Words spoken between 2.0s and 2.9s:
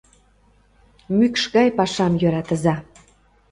йӧратыза